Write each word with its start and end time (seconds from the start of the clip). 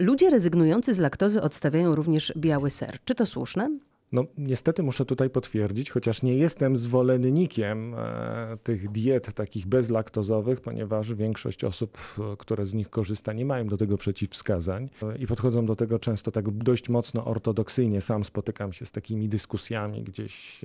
Ludzie 0.00 0.30
rezygnujący 0.30 0.94
z 0.94 0.98
laktozy 0.98 1.42
odstawiają 1.42 1.94
również 1.94 2.32
biały 2.36 2.70
ser. 2.70 2.98
Czy 3.04 3.14
to 3.14 3.26
słuszne? 3.26 3.70
No, 4.12 4.24
niestety 4.38 4.82
muszę 4.82 5.04
tutaj 5.04 5.30
potwierdzić, 5.30 5.90
chociaż 5.90 6.22
nie 6.22 6.34
jestem 6.34 6.76
zwolennikiem 6.76 7.94
e, 7.94 8.58
tych 8.62 8.90
diet 8.90 9.34
takich 9.34 9.66
bezlaktozowych, 9.66 10.60
ponieważ 10.60 11.14
większość 11.14 11.64
osób, 11.64 11.98
e, 12.18 12.36
które 12.36 12.66
z 12.66 12.74
nich 12.74 12.90
korzysta, 12.90 13.32
nie 13.32 13.44
mają 13.44 13.66
do 13.66 13.76
tego 13.76 13.98
przeciwwskazań 13.98 14.88
e, 15.02 15.18
i 15.18 15.26
podchodzą 15.26 15.66
do 15.66 15.76
tego 15.76 15.98
często 15.98 16.30
tak 16.30 16.50
dość 16.50 16.88
mocno 16.88 17.24
ortodoksyjnie. 17.24 18.00
Sam 18.00 18.24
spotykam 18.24 18.72
się 18.72 18.86
z 18.86 18.92
takimi 18.92 19.28
dyskusjami 19.28 20.02
gdzieś 20.02 20.60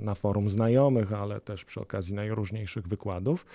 na 0.00 0.14
forum 0.14 0.48
znajomych, 0.48 1.12
ale 1.12 1.40
też 1.40 1.64
przy 1.64 1.80
okazji 1.80 2.14
najróżniejszych 2.14 2.88
wykładów. 2.88 3.46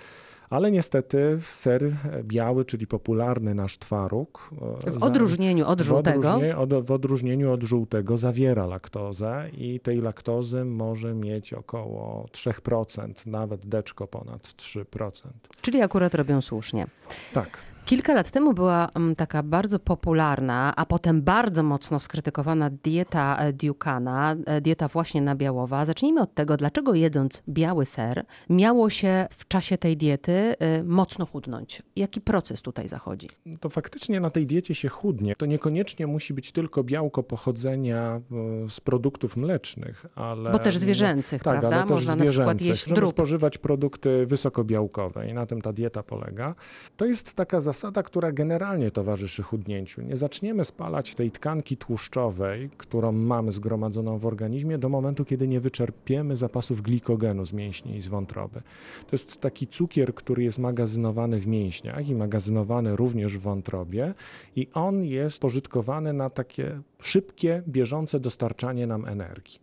Ale 0.50 0.70
niestety 0.70 1.38
ser 1.40 1.92
biały, 2.22 2.64
czyli 2.64 2.86
popularny 2.86 3.54
nasz 3.54 3.78
twaróg, 3.78 4.50
e, 4.86 4.90
W 4.92 5.02
odróżnieniu 5.02 5.66
od 5.66 5.82
w 5.82 5.84
żółtego. 5.84 6.18
odróżnieniu 6.28 6.60
od, 6.60 6.86
w 6.86 6.90
odróżnieniu 6.90 7.52
od 7.52 7.62
żółtego 7.62 8.16
zawiera 8.16 8.66
laktozę 8.66 9.48
i 9.52 9.80
tej 9.80 10.00
laktozy 10.00 10.64
może 10.64 11.14
mieć 11.14 11.52
około 11.52 12.26
3%, 12.32 13.26
nawet 13.26 13.66
deczko 13.66 14.06
ponad 14.06 14.42
3%. 14.42 15.30
Czyli 15.60 15.82
akurat 15.82 16.14
robią 16.14 16.40
słusznie. 16.40 16.86
Tak. 17.34 17.58
Kilka 17.86 18.14
lat 18.14 18.30
temu 18.30 18.54
była 18.54 18.88
mm, 18.94 19.16
taka 19.16 19.42
bardzo 19.42 19.78
popularna, 19.78 20.72
a 20.76 20.86
potem 20.86 21.22
bardzo 21.22 21.62
mocno 21.62 21.98
skrytykowana 21.98 22.70
dieta 22.70 23.36
e, 23.38 23.52
Ducana, 23.52 24.36
e, 24.46 24.60
dieta 24.60 24.88
właśnie 24.88 25.22
nabiałowa. 25.22 25.84
Zacznijmy 25.84 26.20
od 26.20 26.34
tego, 26.34 26.56
dlaczego 26.56 26.94
jedząc 26.94 27.42
biały 27.48 27.86
ser 27.86 28.24
miało 28.50 28.90
się 28.90 29.26
w 29.30 29.48
czasie 29.48 29.78
tej 29.78 29.96
diety 29.96 30.32
e, 30.58 30.82
mocno 30.82 31.26
chudnąć. 31.26 31.82
Jaki 31.96 32.20
proces 32.20 32.62
tutaj 32.62 32.88
zachodzi? 32.88 33.28
To 33.60 33.68
faktycznie 33.68 34.20
na 34.20 34.30
tej 34.30 34.46
diecie 34.46 34.74
się 34.74 34.88
chudnie. 34.88 35.36
To 35.36 35.46
niekoniecznie 35.46 36.06
musi 36.06 36.34
być 36.34 36.52
tylko 36.52 36.84
białko 36.84 37.22
pochodzenia 37.22 38.20
z 38.68 38.80
produktów 38.80 39.36
mlecznych, 39.36 40.06
ale... 40.14 40.50
Bo 40.50 40.58
też 40.58 40.76
zwierzęcych, 40.76 41.42
tak, 41.42 41.60
prawda? 41.60 41.76
ale 41.76 41.86
też 41.86 41.90
Można 41.90 42.16
na 42.16 42.24
przykład 42.24 42.62
jeść 42.62 42.92
drób. 42.92 43.10
spożywać 43.10 43.58
produkty 43.58 44.26
wysokobiałkowe 44.26 45.28
i 45.28 45.34
na 45.34 45.46
tym 45.46 45.62
ta 45.62 45.72
dieta 45.72 46.02
polega. 46.02 46.54
To 46.96 47.04
jest 47.04 47.34
taka 47.34 47.60
zasada, 47.60 47.75
która 48.04 48.32
generalnie 48.32 48.90
towarzyszy 48.90 49.42
chudnięciu. 49.42 50.02
Nie 50.02 50.16
zaczniemy 50.16 50.64
spalać 50.64 51.14
tej 51.14 51.30
tkanki 51.30 51.76
tłuszczowej, 51.76 52.70
którą 52.76 53.12
mamy 53.12 53.52
zgromadzoną 53.52 54.18
w 54.18 54.26
organizmie 54.26 54.78
do 54.78 54.88
momentu, 54.88 55.24
kiedy 55.24 55.48
nie 55.48 55.60
wyczerpiemy 55.60 56.36
zapasów 56.36 56.82
glikogenu 56.82 57.46
z 57.46 57.52
mięśni 57.52 57.96
i 57.96 58.02
z 58.02 58.08
wątroby. 58.08 58.60
To 59.06 59.08
jest 59.12 59.40
taki 59.40 59.66
cukier, 59.66 60.14
który 60.14 60.42
jest 60.42 60.58
magazynowany 60.58 61.40
w 61.40 61.46
mięśniach 61.46 62.08
i 62.08 62.14
magazynowany 62.14 62.96
również 62.96 63.38
w 63.38 63.40
wątrobie 63.40 64.14
i 64.56 64.68
on 64.74 65.04
jest 65.04 65.40
pożytkowany 65.40 66.12
na 66.12 66.30
takie 66.30 66.80
szybkie, 67.00 67.62
bieżące 67.68 68.20
dostarczanie 68.20 68.86
nam 68.86 69.04
energii. 69.04 69.60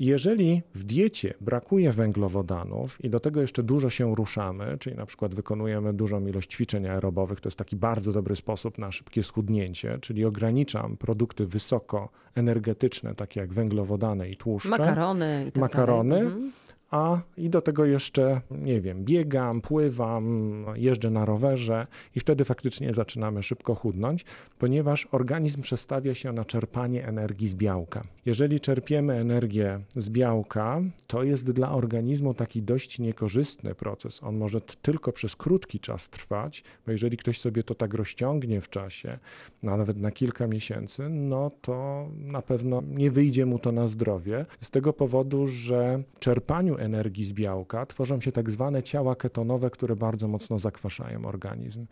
Jeżeli 0.00 0.62
w 0.74 0.84
diecie 0.84 1.34
brakuje 1.40 1.92
węglowodanów 1.92 3.04
i 3.04 3.10
do 3.10 3.20
tego 3.20 3.40
jeszcze 3.40 3.62
dużo 3.62 3.90
się 3.90 4.14
ruszamy, 4.14 4.76
czyli 4.78 4.96
na 4.96 5.06
przykład 5.06 5.34
wykonujemy 5.34 5.92
dużą 5.92 6.26
ilość 6.26 6.50
ćwiczeń 6.50 6.86
aerobowych, 6.86 7.40
to 7.40 7.48
jest 7.48 7.58
taki 7.58 7.76
bardzo 7.76 8.12
dobry 8.12 8.36
sposób 8.36 8.78
na 8.78 8.92
szybkie 8.92 9.22
schudnięcie, 9.22 9.98
czyli 10.00 10.24
ograniczam 10.24 10.96
produkty 10.96 11.46
wysoko 11.46 12.08
energetyczne, 12.34 13.14
takie 13.14 13.40
jak 13.40 13.52
węglowodany 13.52 14.28
i 14.28 14.36
tłuszcze, 14.36 14.68
Makarony 14.68 15.44
i 15.48 15.52
tak 15.52 15.60
Makarony. 15.60 16.24
dalej. 16.24 16.50
A 16.94 17.20
i 17.36 17.50
do 17.50 17.60
tego 17.60 17.84
jeszcze, 17.84 18.40
nie 18.50 18.80
wiem, 18.80 19.04
biegam, 19.04 19.60
pływam, 19.60 20.64
jeżdżę 20.74 21.10
na 21.10 21.24
rowerze 21.24 21.86
i 22.14 22.20
wtedy 22.20 22.44
faktycznie 22.44 22.94
zaczynamy 22.94 23.42
szybko 23.42 23.74
chudnąć, 23.74 24.24
ponieważ 24.58 25.08
organizm 25.12 25.62
przestawia 25.62 26.14
się 26.14 26.32
na 26.32 26.44
czerpanie 26.44 27.06
energii 27.06 27.48
z 27.48 27.54
białka. 27.54 28.04
Jeżeli 28.26 28.60
czerpiemy 28.60 29.14
energię 29.14 29.80
z 29.96 30.10
białka, 30.10 30.80
to 31.06 31.22
jest 31.22 31.50
dla 31.50 31.72
organizmu 31.72 32.34
taki 32.34 32.62
dość 32.62 32.98
niekorzystny 32.98 33.74
proces. 33.74 34.22
On 34.22 34.36
może 34.36 34.60
tylko 34.60 35.12
przez 35.12 35.36
krótki 35.36 35.80
czas 35.80 36.10
trwać, 36.10 36.64
bo 36.86 36.92
jeżeli 36.92 37.16
ktoś 37.16 37.40
sobie 37.40 37.62
to 37.62 37.74
tak 37.74 37.94
rozciągnie 37.94 38.60
w 38.60 38.70
czasie, 38.70 39.18
no, 39.62 39.76
nawet 39.76 39.96
na 39.96 40.10
kilka 40.10 40.46
miesięcy, 40.46 41.08
no 41.08 41.50
to 41.60 42.08
na 42.16 42.42
pewno 42.42 42.82
nie 42.86 43.10
wyjdzie 43.10 43.46
mu 43.46 43.58
to 43.58 43.72
na 43.72 43.88
zdrowie. 43.88 44.46
Z 44.60 44.70
tego 44.70 44.92
powodu, 44.92 45.46
że 45.46 46.02
czerpaniu 46.18 46.76
energii 46.78 46.83
z 47.22 47.32
białka 47.32 47.86
tworzą 47.86 48.20
się 48.20 48.32
tak 48.32 48.50
zwane 48.50 48.82
ciała 48.82 49.16
ketonowe, 49.16 49.70
które 49.70 49.96
bardzo 49.96 50.28
mocno 50.28 50.58
zakwaszają 50.58 51.24
organizm. 51.24 51.86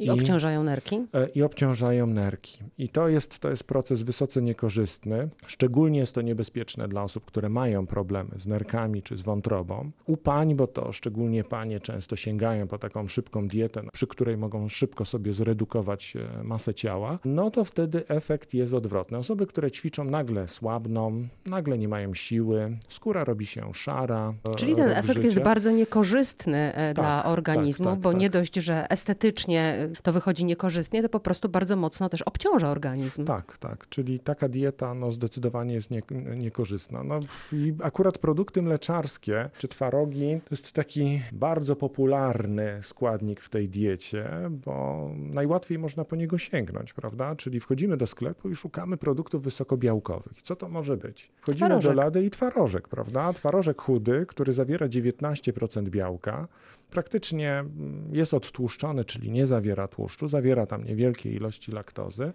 I 0.00 0.10
obciążają 0.10 0.64
nerki. 0.64 0.96
E, 1.12 1.28
i 1.34 1.42
obciążają 1.42 2.06
nerki. 2.06 2.58
I 2.78 2.88
to 2.88 3.08
jest, 3.08 3.38
to 3.38 3.50
jest 3.50 3.64
proces 3.64 4.02
wysoce 4.02 4.42
niekorzystny. 4.42 5.28
Szczególnie 5.46 5.98
jest 5.98 6.14
to 6.14 6.22
niebezpieczne 6.22 6.88
dla 6.88 7.02
osób, 7.02 7.24
które 7.24 7.48
mają 7.48 7.86
problemy 7.86 8.30
z 8.36 8.46
nerkami 8.46 9.02
czy 9.02 9.16
z 9.16 9.22
wątrobą. 9.22 9.90
U 10.06 10.16
pań, 10.16 10.54
bo 10.54 10.66
to 10.66 10.92
szczególnie 10.92 11.44
panie 11.44 11.80
często 11.80 12.16
sięgają 12.16 12.68
po 12.68 12.78
taką 12.78 13.08
szybką 13.08 13.48
dietę, 13.48 13.82
przy 13.92 14.06
której 14.06 14.36
mogą 14.36 14.68
szybko 14.68 15.04
sobie 15.04 15.32
zredukować 15.32 16.16
e, 16.16 16.44
masę 16.44 16.74
ciała, 16.74 17.18
no 17.24 17.50
to 17.50 17.64
wtedy 17.64 18.08
efekt 18.08 18.54
jest 18.54 18.74
odwrotny. 18.74 19.18
Osoby, 19.18 19.46
które 19.46 19.70
ćwiczą, 19.70 20.04
nagle 20.04 20.48
słabną, 20.48 21.28
nagle 21.46 21.78
nie 21.78 21.88
mają 21.88 22.14
siły, 22.14 22.78
skóra 22.88 23.24
robi 23.24 23.46
się 23.46 23.74
szara. 23.74 24.33
E, 24.52 24.54
Czyli 24.54 24.74
ten 24.74 24.88
rok 24.88 24.98
efekt 24.98 25.24
jest 25.24 25.40
bardzo 25.40 25.70
niekorzystny 25.70 26.74
e, 26.74 26.94
dla 26.94 27.22
Tak, 27.22 27.32
organizmu, 27.32 27.84
tak, 27.84 27.94
tak, 27.94 28.00
bo 28.00 28.10
tak. 28.10 28.20
nie 28.20 28.30
dość, 28.30 28.54
że 28.54 28.90
estetycznie 28.90 29.60
e, 29.62 29.88
to 30.02 30.12
wychodzi 30.12 30.44
niekorzystnie, 30.44 31.02
to 31.02 31.08
po 31.08 31.20
prostu 31.20 31.48
bardzo 31.48 31.76
mocno 31.76 32.08
też 32.08 32.22
obciąża 32.22 32.70
organizm. 32.70 33.24
Tak, 33.24 33.58
tak. 33.58 33.88
Czyli 33.88 34.20
taka 34.20 34.48
dieta 34.48 34.94
no, 34.94 35.10
zdecydowanie 35.10 35.74
jest 35.74 35.90
nie, 35.90 36.02
niekorzystna. 36.36 37.04
No, 37.04 37.20
I 37.52 37.74
akurat 37.82 38.18
produkty 38.18 38.62
mleczarskie 38.62 39.50
czy 39.58 39.68
twarogi 39.68 40.40
to 40.44 40.48
jest 40.50 40.72
taki 40.72 41.22
bardzo 41.32 41.76
popularny 41.76 42.78
składnik 42.82 43.40
w 43.40 43.48
tej 43.48 43.68
diecie, 43.68 44.30
bo 44.50 45.10
najłatwiej 45.16 45.78
można 45.78 46.04
po 46.04 46.16
niego 46.16 46.38
sięgnąć, 46.38 46.92
prawda? 46.92 47.36
Czyli 47.36 47.60
wchodzimy 47.60 47.96
do 47.96 48.06
sklepu 48.06 48.50
i 48.50 48.56
szukamy 48.56 48.96
produktów 48.96 49.42
wysokobiałkowych. 49.42 50.42
Co 50.42 50.56
to 50.56 50.68
może 50.68 50.96
być? 50.96 51.30
Wchodzimy 51.42 51.66
Twarożek. 51.66 51.94
do 51.94 52.02
lady 52.02 52.24
i 52.24 52.30
twarożek, 52.30 52.88
prawda? 52.88 53.32
Twarożek 53.32 53.82
chudy, 53.82 54.13
który 54.28 54.52
zawiera 54.52 54.88
19% 54.88 55.88
białka, 55.88 56.48
praktycznie 56.90 57.52
mm, 57.52 58.08
jest 58.12 58.34
odtłuszczony, 58.34 59.04
czyli 59.04 59.30
nie 59.30 59.46
zawiera 59.46 59.88
tłuszczu, 59.88 60.28
zawiera 60.28 60.66
tam 60.66 60.84
niewielkie 60.84 61.32
ilości 61.32 61.72
laktozy. 61.72 62.32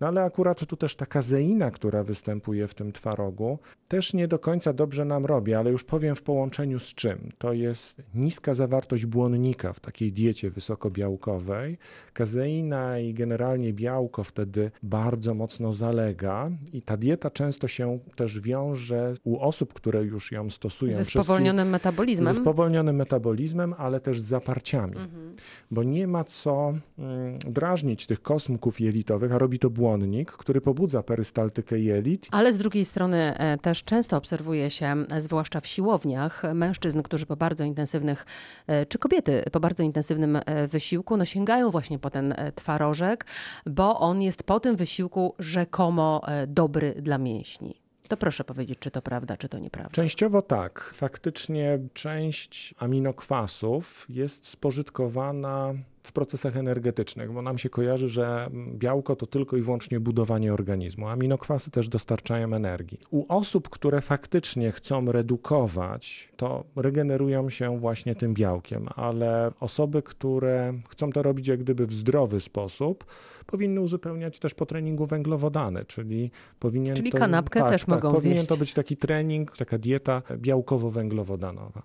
No 0.00 0.06
ale 0.06 0.22
akurat 0.22 0.66
tu 0.66 0.76
też 0.76 0.96
ta 0.96 1.06
kazeina, 1.06 1.70
która 1.70 2.04
występuje 2.04 2.68
w 2.68 2.74
tym 2.74 2.92
twarogu, 2.92 3.58
też 3.88 4.14
nie 4.14 4.28
do 4.28 4.38
końca 4.38 4.72
dobrze 4.72 5.04
nam 5.04 5.26
robi, 5.26 5.54
ale 5.54 5.70
już 5.70 5.84
powiem 5.84 6.16
w 6.16 6.22
połączeniu 6.22 6.78
z 6.78 6.94
czym. 6.94 7.32
To 7.38 7.52
jest 7.52 8.02
niska 8.14 8.54
zawartość 8.54 9.06
błonnika 9.06 9.72
w 9.72 9.80
takiej 9.80 10.12
diecie 10.12 10.50
wysokobiałkowej. 10.50 11.78
Kazeina 12.12 12.98
i 12.98 13.14
generalnie 13.14 13.72
białko 13.72 14.24
wtedy 14.24 14.70
bardzo 14.82 15.34
mocno 15.34 15.72
zalega 15.72 16.50
i 16.72 16.82
ta 16.82 16.96
dieta 16.96 17.30
często 17.30 17.68
się 17.68 17.98
też 18.16 18.40
wiąże 18.40 19.14
u 19.24 19.40
osób, 19.40 19.72
które 19.72 20.04
już 20.04 20.32
ją 20.32 20.50
stosują. 20.50 20.92
Spowolnionym 21.10 21.68
metabolizmem. 21.68 22.34
ze 22.34 22.40
spowolnionym 22.40 22.96
metabolizmem, 22.96 23.74
ale 23.78 24.00
też 24.00 24.20
z 24.20 24.24
zaparciami, 24.24 24.96
Mhm. 24.96 25.32
bo 25.70 25.82
nie 25.82 26.06
ma 26.06 26.24
co 26.24 26.74
mm, 26.98 27.38
drażnić 27.38 28.06
tych 28.06 28.22
kosmków 28.22 28.80
jelitowych, 28.80 29.32
a 29.32 29.38
robi 29.38 29.58
to 29.58 29.70
błonnik, 29.70 30.32
który 30.32 30.60
pobudza 30.60 31.02
perystaltykę 31.02 31.78
jelit. 31.78 32.28
Ale 32.30 32.52
z 32.52 32.58
drugiej 32.58 32.84
strony 32.84 33.38
e, 33.38 33.58
też 33.58 33.84
często 33.84 34.16
obserwuje 34.16 34.70
się, 34.70 34.94
zwłaszcza 35.18 35.60
w 35.60 35.66
siłowniach, 35.66 36.42
mężczyzn, 36.54 37.02
którzy 37.02 37.26
po 37.26 37.36
bardzo 37.36 37.64
intensywnych, 37.64 38.26
e, 38.66 38.86
czy 38.86 38.98
kobiety 38.98 39.42
po 39.52 39.60
bardzo 39.60 39.82
intensywnym 39.82 40.36
e, 40.46 40.68
wysiłku, 40.68 41.16
no 41.16 41.24
sięgają 41.24 41.70
właśnie 41.70 41.98
po 41.98 42.10
ten 42.10 42.34
twarożek, 42.54 43.26
bo 43.66 44.00
on 44.00 44.22
jest 44.22 44.42
po 44.42 44.60
tym 44.60 44.76
wysiłku 44.76 45.34
rzekomo 45.38 46.20
dobry 46.46 46.94
dla 47.02 47.18
mięśni. 47.18 47.85
To 48.08 48.16
proszę 48.16 48.44
powiedzieć, 48.44 48.78
czy 48.78 48.90
to 48.90 49.02
prawda, 49.02 49.36
czy 49.36 49.48
to 49.48 49.58
nieprawda. 49.58 49.90
Częściowo 49.90 50.42
tak. 50.42 50.92
Faktycznie 50.94 51.78
część 51.94 52.74
aminokwasów 52.78 54.06
jest 54.08 54.46
spożytkowana 54.46 55.74
w 56.06 56.12
procesach 56.12 56.56
energetycznych, 56.56 57.32
bo 57.32 57.42
nam 57.42 57.58
się 57.58 57.70
kojarzy, 57.70 58.08
że 58.08 58.50
białko 58.74 59.16
to 59.16 59.26
tylko 59.26 59.56
i 59.56 59.62
wyłącznie 59.62 60.00
budowanie 60.00 60.54
organizmu. 60.54 61.08
Aminokwasy 61.08 61.70
też 61.70 61.88
dostarczają 61.88 62.54
energii. 62.54 62.98
U 63.10 63.24
osób, 63.28 63.68
które 63.68 64.00
faktycznie 64.00 64.72
chcą 64.72 65.12
redukować, 65.12 66.28
to 66.36 66.64
regenerują 66.76 67.50
się 67.50 67.78
właśnie 67.78 68.14
tym 68.14 68.34
białkiem, 68.34 68.88
ale 68.96 69.52
osoby, 69.60 70.02
które 70.02 70.74
chcą 70.88 71.12
to 71.12 71.22
robić 71.22 71.48
jak 71.48 71.60
gdyby 71.60 71.86
w 71.86 71.92
zdrowy 71.92 72.40
sposób, 72.40 73.04
powinny 73.46 73.80
uzupełniać 73.80 74.38
też 74.38 74.54
po 74.54 74.66
treningu 74.66 75.06
węglowodany, 75.06 75.84
czyli 75.84 76.30
powinien 76.58 76.96
Czyli 76.96 77.10
to, 77.10 77.18
kanapkę 77.18 77.60
tak, 77.60 77.68
też 77.70 77.80
tak, 77.80 77.88
mogą 77.88 78.14
powinien 78.14 78.36
zjeść. 78.36 78.48
to 78.48 78.56
być 78.56 78.74
taki 78.74 78.96
trening, 78.96 79.56
taka 79.56 79.78
dieta 79.78 80.22
białkowo-węglowodanowa. 80.36 81.82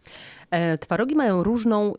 E, 0.51 0.77
Twarogi 0.77 1.15
mają 1.15 1.43
różną 1.43 1.93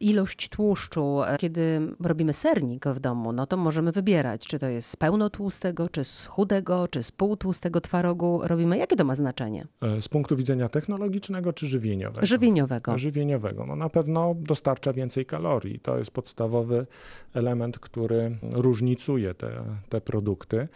ilość 0.00 0.48
tłuszczu. 0.48 1.20
Kiedy 1.46 1.80
robimy 2.00 2.32
sernik 2.32 2.86
w 2.86 3.00
domu, 3.00 3.32
no 3.32 3.46
to 3.46 3.56
możemy 3.56 3.92
wybierać, 3.92 4.46
czy 4.46 4.58
to 4.58 4.68
jest 4.68 4.90
z 4.90 4.96
pełnotłustego, 4.96 5.88
czy 5.88 6.04
z 6.04 6.26
chudego, 6.26 6.88
czy 6.88 7.02
z 7.02 7.12
półtłustego 7.12 7.80
twarogu 7.80 8.40
robimy. 8.44 8.78
Jakie 8.78 8.96
to 8.96 9.04
ma 9.04 9.14
znaczenie? 9.14 9.66
E, 9.82 10.02
Z 10.02 10.08
punktu 10.08 10.36
widzenia 10.36 10.68
technologicznego 10.68 11.52
czy 11.52 11.66
żywieniowego? 11.66 12.26
Żywieniowego. 12.26 12.98
Żywieniowego. 12.98 13.66
No 13.66 13.76
na 13.76 13.88
pewno 13.88 14.34
dostarcza 14.38 14.92
więcej 14.92 15.26
kalorii. 15.26 15.80
To 15.80 15.98
jest 15.98 16.10
podstawowy 16.10 16.86
element, 17.34 17.78
który 17.78 18.38
różnicuje 18.54 19.34
te, 19.34 19.50
te 19.88 20.00
produkty. 20.00 20.68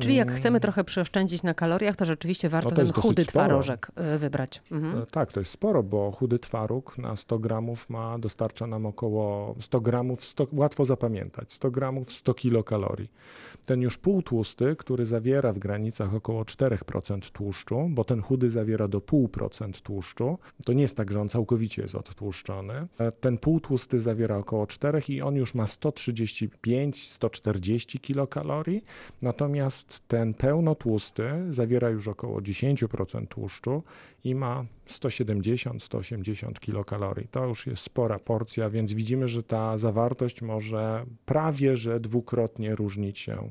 Czyli 0.00 0.14
jak 0.14 0.26
Mm, 0.28 0.38
chcemy 0.38 0.60
trochę 0.60 0.84
przeoszczędzić 0.84 1.42
na 1.42 1.54
kaloriach, 1.54 1.96
to 1.96 2.04
rzeczywiście 2.04 2.48
warto 2.48 2.70
No 2.70 2.76
ten 2.76 2.92
chudy 2.92 3.24
twarożek 3.24 3.90
y, 4.14 4.18
wybrać. 4.18 4.62
Mhm. 4.72 5.02
E, 5.02 5.06
Tak, 5.06 5.32
to 5.32 5.40
jest 5.40 5.52
sporo, 5.52 5.82
bo 5.82 6.12
chudy 6.12 6.38
twaróg 6.38 6.98
na 6.98 7.16
100 7.16 7.38
gramów 7.38 7.90
ma, 7.90 8.18
dostarcza 8.18 8.66
nam 8.66 8.86
około 8.86 9.54
100 9.60 9.80
gramów, 9.80 10.24
100, 10.24 10.46
łatwo 10.52 10.84
zapamiętać, 10.84 11.52
100 11.52 11.70
gramów 11.70 12.12
100 12.12 12.34
kilokalorii. 12.34 13.10
Ten 13.66 13.80
już 13.82 13.98
półtłusty, 13.98 14.76
który 14.78 15.06
zawiera 15.06 15.52
w 15.52 15.58
granicach 15.58 16.14
około 16.14 16.42
4% 16.42 17.30
tłuszczu, 17.30 17.86
bo 17.90 18.04
ten 18.04 18.22
chudy 18.22 18.50
zawiera 18.50 18.88
do 18.88 18.98
0,5% 19.00 19.80
tłuszczu, 19.82 20.38
to 20.64 20.72
nie 20.72 20.82
jest 20.82 20.96
tak, 20.96 21.12
że 21.12 21.20
on 21.20 21.28
całkowicie 21.28 21.82
jest 21.82 21.94
odtłuszczony. 21.94 22.86
E, 22.98 23.12
Ten 23.12 23.38
półtłusty 23.38 24.00
zawiera 24.00 24.36
około 24.36 24.66
4 24.66 25.02
i 25.08 25.22
on 25.22 25.36
już 25.36 25.54
ma 25.54 25.64
135-140 25.64 28.00
kilokalorii, 28.00 28.84
natomiast 29.22 29.85
ten 30.08 30.34
pełnotłusty 30.34 31.30
zawiera 31.50 31.88
już 31.90 32.08
około 32.08 32.40
10% 32.40 33.26
tłuszczu 33.26 33.82
i 34.24 34.34
ma 34.34 34.64
170-180 34.90 36.52
kilokalorii. 36.60 37.28
To 37.30 37.46
już 37.46 37.66
jest 37.66 37.82
spora 37.82 38.18
porcja, 38.18 38.70
więc 38.70 38.92
widzimy, 38.92 39.28
że 39.28 39.42
ta 39.42 39.78
zawartość 39.78 40.42
może 40.42 41.04
prawie 41.26 41.76
że 41.76 42.00
dwukrotnie 42.00 42.74
różnić 42.74 43.18
się. 43.18 43.50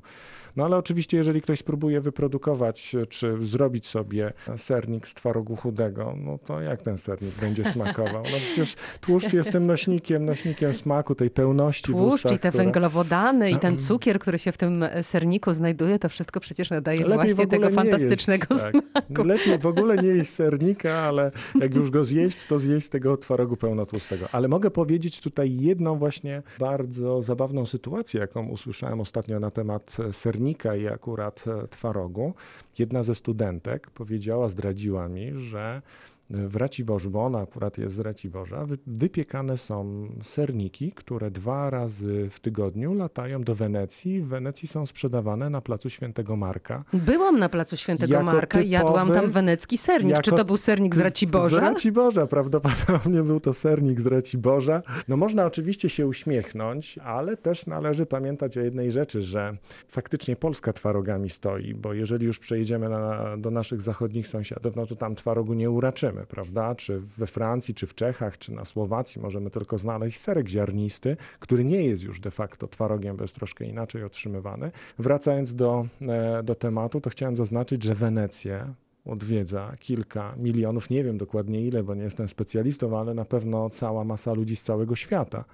No 0.55 0.65
ale 0.65 0.77
oczywiście, 0.77 1.17
jeżeli 1.17 1.41
ktoś 1.41 1.59
spróbuje 1.59 2.01
wyprodukować 2.01 2.95
czy 3.09 3.37
zrobić 3.41 3.87
sobie 3.87 4.33
sernik 4.57 5.07
z 5.07 5.13
twarogu 5.13 5.55
chudego, 5.55 6.13
no 6.17 6.37
to 6.37 6.61
jak 6.61 6.81
ten 6.81 6.97
sernik 6.97 7.35
będzie 7.35 7.65
smakował? 7.73 8.23
No 8.23 8.37
przecież 8.37 8.75
tłuszcz 9.01 9.33
jest 9.33 9.51
tym 9.51 9.65
nośnikiem, 9.65 10.25
nośnikiem 10.25 10.73
smaku, 10.73 11.15
tej 11.15 11.29
pełności 11.29 11.91
Tłuszcz 11.91 12.15
ustach, 12.15 12.31
i 12.31 12.39
te 12.39 12.49
która- 12.49 12.63
węglowodany 12.63 13.51
i 13.51 13.59
ten 13.59 13.77
cukier, 13.79 14.19
który 14.19 14.39
się 14.39 14.51
w 14.51 14.57
tym 14.57 14.85
serniku 15.01 15.53
znajduje, 15.53 15.99
to 15.99 16.09
wszystko 16.09 16.24
przecież 16.31 16.69
nadaje 16.69 16.99
Lepiej 16.99 17.15
właśnie 17.15 17.47
tego 17.47 17.69
fantastycznego 17.69 18.45
jeść, 18.51 18.63
tak. 18.93 19.25
Lepiej 19.25 19.59
w 19.59 19.65
ogóle 19.65 19.97
nie 19.97 20.07
jeść 20.07 20.31
sernika, 20.31 20.93
ale 20.93 21.31
jak 21.61 21.75
już 21.75 21.89
go 21.89 22.03
zjeść, 22.03 22.45
to 22.45 22.59
zjeść 22.59 22.89
tego 22.89 23.17
twarogu 23.17 23.57
pełnotłustego. 23.57 24.27
Ale 24.31 24.47
mogę 24.47 24.71
powiedzieć 24.71 25.21
tutaj 25.21 25.57
jedną 25.59 25.97
właśnie 25.97 26.43
bardzo 26.59 27.21
zabawną 27.21 27.65
sytuację, 27.65 28.19
jaką 28.19 28.47
usłyszałem 28.47 28.99
ostatnio 28.99 29.39
na 29.39 29.51
temat 29.51 29.97
sernika 30.11 30.75
i 30.75 30.87
akurat 30.87 31.45
twarogu. 31.69 32.33
Jedna 32.79 33.03
ze 33.03 33.15
studentek 33.15 33.89
powiedziała, 33.89 34.49
zdradziła 34.49 35.09
mi, 35.09 35.31
że 35.33 35.81
w 36.29 36.55
Raciborzu, 36.55 37.09
bo 37.11 37.25
ona 37.25 37.39
akurat 37.39 37.77
jest 37.77 37.95
z 37.95 37.99
Raciborza, 37.99 38.65
wy- 38.65 38.77
wypiekane 38.87 39.57
są 39.57 40.07
serniki, 40.23 40.91
które 40.91 41.31
dwa 41.31 41.69
razy 41.69 42.27
w 42.31 42.39
tygodniu 42.39 42.93
latają 42.93 43.43
do 43.43 43.55
Wenecji. 43.55 44.21
W 44.21 44.27
Wenecji 44.27 44.67
są 44.67 44.85
sprzedawane 44.85 45.49
na 45.49 45.61
placu 45.61 45.89
Świętego 45.89 46.35
Marka. 46.35 46.83
Byłam 46.93 47.39
na 47.39 47.49
placu 47.49 47.77
Świętego 47.77 48.13
Jako 48.13 48.25
Marka 48.25 48.61
i 48.61 48.69
jadłam 48.69 49.07
typowy- 49.07 49.21
tam 49.21 49.31
wenecki 49.31 49.77
sernik. 49.77 50.21
Czy 50.21 50.31
to 50.31 50.45
był 50.45 50.57
sernik 50.57 50.95
z 50.95 50.99
Raciborza? 50.99 51.55
Z 51.59 51.63
Raciborza, 51.63 52.27
prawdopodobnie 52.27 53.23
był 53.23 53.39
to 53.39 53.53
sernik 53.53 54.01
z 54.01 54.05
Raciborza. 54.05 54.81
No 55.07 55.17
można 55.17 55.45
oczywiście 55.45 55.89
się 55.89 56.07
uśmiechnąć, 56.07 56.97
ale 56.97 57.37
też 57.37 57.65
należy 57.65 58.05
pamiętać 58.05 58.57
o 58.57 58.61
jednej 58.61 58.91
rzeczy, 58.91 59.23
że 59.23 59.57
faktycznie 59.87 60.35
Polska 60.35 60.73
twarogami 60.73 61.29
stoi, 61.29 61.73
bo 61.73 61.93
jeżeli 61.93 62.25
już 62.25 62.39
przejedziemy 62.39 62.89
na, 62.89 63.37
do 63.37 63.51
naszych 63.51 63.81
zachodnich 63.81 64.27
sąsiadów, 64.27 64.75
no 64.75 64.85
to 64.85 64.95
tam 64.95 65.15
twarogu 65.15 65.53
nie 65.53 65.69
uraczymy, 65.69 66.14
prawda? 66.23 66.75
Czy 66.75 66.99
we 66.99 67.27
Francji, 67.27 67.73
czy 67.73 67.87
w 67.87 67.95
Czechach, 67.95 68.37
czy 68.37 68.53
na 68.53 68.65
Słowacji 68.65 69.21
możemy 69.21 69.49
tylko 69.49 69.77
znaleźć 69.77 70.19
serek 70.19 70.47
ziarnisty, 70.47 71.17
który 71.39 71.65
nie 71.65 71.85
jest 71.85 72.03
już 72.03 72.19
de 72.19 72.31
facto 72.31 72.67
twarogiem, 72.67 73.17
bo 73.17 73.23
jest 73.23 73.35
troszkę 73.35 73.65
inaczej 73.65 74.03
otrzymywany. 74.03 74.71
Wracając 74.99 75.55
do, 75.55 75.87
e, 76.01 76.43
do 76.43 76.55
tematu, 76.55 77.01
to 77.01 77.09
chciałem 77.09 77.37
zaznaczyć, 77.37 77.83
że 77.83 77.95
Wenecję 77.95 78.73
odwiedza 79.05 79.73
kilka 79.79 80.35
milionów, 80.37 80.89
nie 80.89 81.03
wiem 81.03 81.17
dokładnie 81.17 81.61
ile, 81.61 81.83
bo 81.83 81.95
nie 81.95 82.03
jestem 82.03 82.27
specjalistą, 82.27 82.99
ale 82.99 83.13
na 83.13 83.25
pewno 83.25 83.69
cała 83.69 84.03
masa 84.03 84.33
ludzi 84.33 84.55
z 84.55 84.63
całego 84.63 84.95
świata. 84.95 85.45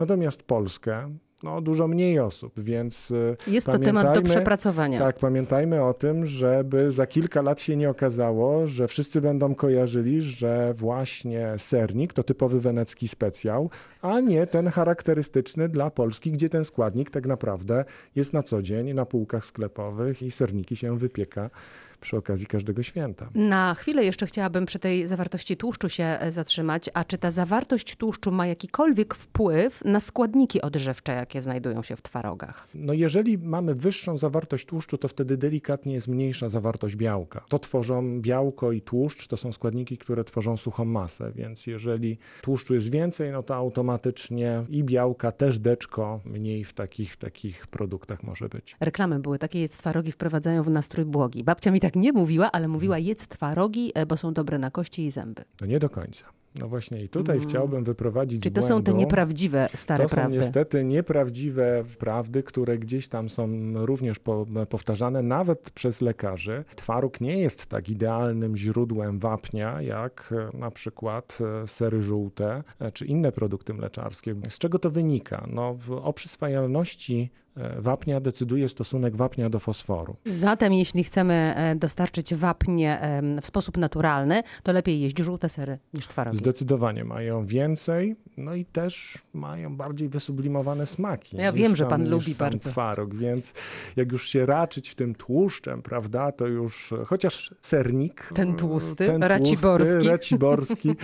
Natomiast 0.00 0.42
Polskę, 0.42 1.10
no 1.42 1.60
dużo 1.60 1.88
mniej 1.88 2.20
osób, 2.20 2.52
więc 2.56 3.12
e, 3.46 3.50
Jest 3.50 3.66
to 3.66 3.78
temat 3.78 4.14
do 4.14 4.22
przepracowania. 4.22 4.98
tak, 4.98 5.18
pamiętajmy 5.18 5.84
o 5.84 5.94
tym, 5.94 6.26
żeby 6.26 6.90
za 6.90 7.06
kilka 7.06 7.42
lat 7.42 7.60
się 7.60 7.76
nie 7.76 7.90
okazało, 7.90 8.66
że 8.66 8.88
wszyscy 8.88 9.20
będą 9.20 9.54
kojarzyli, 9.54 10.22
że 10.22 10.74
właśnie 10.74 11.54
sernik 11.58 12.12
to 12.12 12.22
typowy 12.22 12.60
wenecki 12.60 13.08
specjał, 13.08 13.70
a 14.02 14.20
nie 14.20 14.46
ten 14.46 14.68
charakterystyczny 14.68 15.68
dla 15.68 15.90
Polski, 15.90 16.30
gdzie 16.30 16.48
ten 16.48 16.64
składnik 16.64 17.10
tak 17.10 17.26
naprawdę 17.26 17.84
jest 18.16 18.32
na 18.32 18.42
co 18.42 18.62
dzień 18.62 18.94
na 18.94 19.06
półkach 19.06 19.44
sklepowych 19.44 20.22
i 20.22 20.30
serniki 20.30 20.76
się 20.76 20.98
wypieka 20.98 21.50
przy 22.00 22.16
okazji 22.16 22.46
każdego 22.46 22.82
święta. 22.82 23.30
Na 23.34 23.74
chwilę 23.74 24.04
jeszcze 24.04 24.26
chciałabym 24.26 24.66
przy 24.66 24.78
tej 24.78 25.06
zawartości 25.06 25.56
tłuszczu 25.56 25.88
się 25.88 26.04
e, 26.04 26.32
zatrzymać. 26.32 26.90
A 26.94 27.04
czy 27.04 27.18
ta 27.18 27.30
zawartość 27.30 27.96
tłuszczu 27.96 28.32
ma 28.32 28.46
jakikolwiek 28.46 29.14
wpływ 29.14 29.84
na 29.84 30.00
składniki 30.00 30.62
odżywcze, 30.62 31.12
jakie 31.12 31.42
znajdują 31.42 31.82
się 31.82 31.96
w 31.96 32.02
twarogach? 32.02 32.68
No 32.74 32.92
jeżeli 32.92 33.38
mamy 33.38 33.74
wyższą 33.74 34.18
zawartość 34.18 34.66
tłuszczu, 34.66 34.98
to 34.98 35.08
wtedy 35.08 35.36
delikatnie 35.36 35.94
jest 35.94 36.08
mniejsza 36.08 36.48
zawartość 36.48 36.96
białka. 36.96 37.44
To 37.48 37.58
tworzą 37.58 38.20
białko 38.20 38.72
i 38.72 38.80
tłuszcz, 38.80 39.26
to 39.26 39.36
są 39.36 39.52
składniki, 39.52 39.98
które 39.98 40.24
tworzą 40.24 40.56
suchą 40.56 40.84
masę, 40.84 41.32
więc 41.34 41.66
jeżeli 41.66 42.18
tłuszczu 42.42 42.74
jest 42.74 42.90
więcej, 42.90 43.32
no 43.32 43.42
to 43.42 43.54
automatycznie 43.56 44.64
i 44.68 44.84
białka, 44.84 45.32
też 45.32 45.58
deczko 45.58 46.20
mniej 46.24 46.64
w 46.64 46.74
takich, 46.74 47.16
takich 47.16 47.66
produktach 47.66 48.22
może 48.22 48.48
być. 48.48 48.76
Reklamy 48.80 49.20
były 49.20 49.38
takie, 49.38 49.68
twarogi 49.68 50.12
wprowadzają 50.12 50.62
w 50.62 50.70
nastrój 50.70 51.04
błogi. 51.04 51.44
Babcia 51.44 51.70
mi 51.70 51.80
tak 51.80 51.87
nie 51.96 52.12
mówiła, 52.12 52.52
ale 52.52 52.68
mówiła 52.68 52.96
Mhm. 52.96 53.08
jedz 53.08 53.26
twarogi, 53.28 53.92
e, 53.94 54.06
bo 54.06 54.16
są 54.16 54.32
dobre 54.34 54.58
na 54.58 54.70
kości 54.70 55.04
i 55.06 55.10
zęby. 55.10 55.44
No 55.60 55.66
nie 55.66 55.78
do 55.78 55.88
końca. 55.90 56.24
No 56.60 56.68
właśnie 56.68 57.02
i 57.02 57.08
tutaj 57.08 57.36
Mm. 57.36 57.48
chciałbym 57.48 57.84
wyprowadzić 57.84 58.42
Czyli 58.42 58.54
to 58.54 58.62
są 58.62 58.82
te 58.82 58.90
błędu- 58.92 58.98
nieprawdziwe 58.98 59.68
stare 59.74 60.02
To 60.04 60.08
są 60.08 60.14
prawdy. 60.14 60.36
niestety 60.36 60.84
nieprawdziwe 60.84 61.84
prawdy, 61.98 62.42
które 62.42 62.78
gdzieś 62.78 63.08
tam 63.08 63.28
są 63.28 63.48
również 63.86 64.18
po, 64.18 64.46
powtarzane 64.68 65.22
nawet 65.22 65.70
przez 65.70 66.00
lekarzy. 66.00 66.64
Twaróg 66.76 67.20
nie 67.20 67.38
jest 67.38 67.66
tak 67.66 67.88
idealnym 67.88 68.56
źródłem 68.56 69.18
wapnia 69.18 69.82
jak 69.82 70.34
e, 70.54 70.58
na 70.58 70.70
przykład 70.70 71.38
e, 71.62 71.66
sery 71.66 72.02
żółte 72.02 72.62
e, 72.78 72.92
czy 72.92 73.06
inne 73.06 73.32
produkty 73.32 73.74
mleczarskie. 73.74 74.34
Z 74.48 74.58
czego 74.58 74.78
to 74.78 74.90
wynika? 74.90 75.46
No, 75.52 75.76
o 76.02 76.12
przyswajalności 76.12 77.30
e, 77.30 77.47
wapnia 77.78 78.20
decyduje 78.20 78.68
stosunek 78.68 79.16
wapnia 79.16 79.50
do 79.50 79.58
fosforu. 79.58 80.16
Zatem 80.24 80.72
jeśli 80.72 81.04
chcemy 81.04 81.54
e, 81.56 81.74
dostarczyć 81.76 82.34
wapnie 82.34 83.00
w 83.42 83.46
sposób 83.46 83.76
naturalny, 83.76 84.42
to 84.62 84.72
lepiej 84.72 85.00
jeść 85.00 85.18
żółte 85.18 85.48
sery 85.48 85.78
niż 85.94 86.06
twarogi. 86.06 86.38
Zdecydowanie 86.38 87.04
mają 87.04 87.46
więcej, 87.46 88.16
no 88.36 88.54
i 88.54 88.64
też 88.64 89.18
mają 89.34 89.76
bardziej 89.76 90.08
wysublimowane 90.08 90.86
smaki. 90.86 91.36
Ja 91.36 91.50
niż 91.50 91.60
wiem, 91.60 91.76
że 91.76 91.84
sam- 91.84 91.88
pan 91.88 92.00
niż 92.00 92.10
lubi 92.10 92.34
bardzo. 92.34 92.70
Twaróg, 92.70 93.14
więc 93.14 93.54
jak 93.96 94.12
już 94.12 94.28
się 94.28 94.46
raczyć 94.46 94.88
w 94.88 94.94
tym 94.94 95.14
tłuszczem, 95.14 95.82
prawda, 95.82 96.32
to 96.32 96.46
już 96.46 96.92
e, 96.92 97.04
chociaż 97.04 97.54
sernik. 97.60 98.30
Ten 98.34 98.50
e, 98.50 98.54
tłusty, 98.54 99.06
ten 99.06 99.22
raciborski. 99.22 100.08
raciborski 100.08 100.94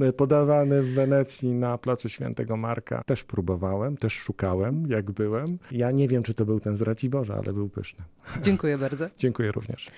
e, 0.00 0.12
podawany 0.20 0.82
w 0.82 0.94
Wenecji 0.94 1.54
na 1.54 1.78
placu 1.78 2.08
Świętego 2.08 2.56
Marka, 2.56 3.02
też 3.06 3.24
próbowałem, 3.24 3.96
też 3.96 4.12
szukałem, 4.12 4.86
jak 4.88 5.10
byłem. 5.10 5.58
Ja 5.70 5.90
nie 5.90 5.99
wiem, 6.08 6.22
czy 6.22 6.34
to 6.34 6.44
był 6.44 6.60
ten 6.60 6.76
z 6.76 6.82
Raciborza, 6.82 7.34
ale 7.34 7.52
był 7.52 7.68
pyszny. 7.68 8.04
Dziękuję 8.42 8.78
bardzo. 8.78 9.08
Dziękuję 9.18 9.52
również. 9.52 9.90